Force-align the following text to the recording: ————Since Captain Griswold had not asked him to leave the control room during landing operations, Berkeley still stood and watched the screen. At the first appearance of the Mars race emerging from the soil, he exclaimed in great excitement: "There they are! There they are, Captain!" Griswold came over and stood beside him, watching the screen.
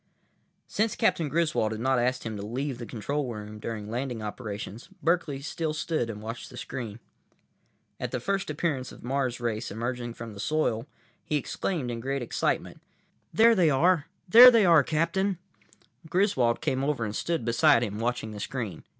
————Since 0.67 0.95
Captain 0.95 1.29
Griswold 1.29 1.73
had 1.73 1.79
not 1.79 1.99
asked 1.99 2.23
him 2.25 2.35
to 2.35 2.41
leave 2.41 2.79
the 2.79 2.87
control 2.87 3.31
room 3.31 3.59
during 3.59 3.87
landing 3.91 4.23
operations, 4.23 4.89
Berkeley 5.03 5.41
still 5.41 5.73
stood 5.75 6.09
and 6.09 6.23
watched 6.23 6.49
the 6.49 6.57
screen. 6.57 6.99
At 7.99 8.09
the 8.09 8.19
first 8.19 8.49
appearance 8.49 8.91
of 8.91 9.01
the 9.01 9.07
Mars 9.07 9.39
race 9.39 9.69
emerging 9.69 10.15
from 10.15 10.33
the 10.33 10.39
soil, 10.39 10.87
he 11.23 11.35
exclaimed 11.37 11.91
in 11.91 11.99
great 11.99 12.23
excitement: 12.23 12.81
"There 13.31 13.53
they 13.53 13.69
are! 13.69 14.07
There 14.27 14.49
they 14.49 14.65
are, 14.65 14.81
Captain!" 14.83 15.37
Griswold 16.09 16.61
came 16.61 16.83
over 16.83 17.05
and 17.05 17.15
stood 17.15 17.45
beside 17.45 17.83
him, 17.83 17.99
watching 17.99 18.31
the 18.31 18.39
screen. 18.39 18.83